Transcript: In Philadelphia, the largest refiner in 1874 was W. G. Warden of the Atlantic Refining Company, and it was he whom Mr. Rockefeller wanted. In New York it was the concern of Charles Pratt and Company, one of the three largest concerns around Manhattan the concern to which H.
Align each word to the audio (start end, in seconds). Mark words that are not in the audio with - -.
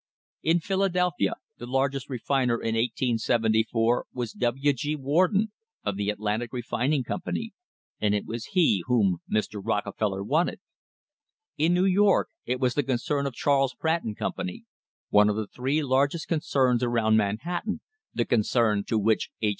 In 0.41 0.59
Philadelphia, 0.61 1.35
the 1.59 1.67
largest 1.67 2.09
refiner 2.09 2.55
in 2.55 2.73
1874 2.73 4.07
was 4.11 4.31
W. 4.31 4.73
G. 4.73 4.95
Warden 4.95 5.51
of 5.85 5.95
the 5.95 6.09
Atlantic 6.09 6.51
Refining 6.53 7.03
Company, 7.03 7.53
and 7.99 8.15
it 8.15 8.25
was 8.25 8.45
he 8.53 8.81
whom 8.87 9.19
Mr. 9.31 9.61
Rockefeller 9.63 10.23
wanted. 10.23 10.59
In 11.55 11.75
New 11.75 11.85
York 11.85 12.29
it 12.47 12.59
was 12.59 12.73
the 12.73 12.81
concern 12.81 13.27
of 13.27 13.35
Charles 13.35 13.75
Pratt 13.75 14.03
and 14.03 14.17
Company, 14.17 14.63
one 15.09 15.29
of 15.29 15.35
the 15.35 15.45
three 15.45 15.83
largest 15.83 16.27
concerns 16.27 16.81
around 16.81 17.15
Manhattan 17.15 17.81
the 18.11 18.25
concern 18.25 18.83
to 18.85 18.97
which 18.97 19.29
H. 19.39 19.49